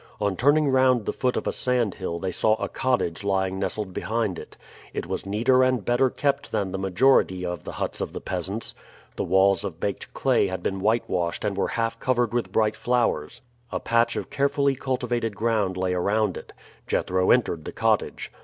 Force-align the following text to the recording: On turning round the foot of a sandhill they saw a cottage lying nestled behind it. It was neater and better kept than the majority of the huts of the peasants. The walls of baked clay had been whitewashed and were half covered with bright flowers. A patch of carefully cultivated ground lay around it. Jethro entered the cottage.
On 0.19 0.35
turning 0.35 0.67
round 0.69 1.05
the 1.05 1.13
foot 1.13 1.37
of 1.37 1.45
a 1.45 1.51
sandhill 1.53 2.17
they 2.17 2.31
saw 2.31 2.55
a 2.55 2.67
cottage 2.67 3.23
lying 3.23 3.59
nestled 3.59 3.93
behind 3.93 4.39
it. 4.39 4.57
It 4.95 5.05
was 5.05 5.27
neater 5.27 5.61
and 5.61 5.85
better 5.85 6.09
kept 6.09 6.51
than 6.51 6.71
the 6.71 6.79
majority 6.79 7.45
of 7.45 7.65
the 7.65 7.73
huts 7.73 8.01
of 8.01 8.11
the 8.11 8.19
peasants. 8.19 8.73
The 9.15 9.23
walls 9.23 9.63
of 9.63 9.79
baked 9.79 10.11
clay 10.15 10.47
had 10.47 10.63
been 10.63 10.79
whitewashed 10.79 11.45
and 11.45 11.55
were 11.55 11.67
half 11.77 11.99
covered 11.99 12.33
with 12.33 12.51
bright 12.51 12.75
flowers. 12.75 13.43
A 13.71 13.79
patch 13.79 14.15
of 14.15 14.31
carefully 14.31 14.73
cultivated 14.75 15.35
ground 15.35 15.77
lay 15.77 15.93
around 15.93 16.35
it. 16.35 16.51
Jethro 16.87 17.29
entered 17.29 17.65
the 17.65 17.71
cottage. 17.71 18.31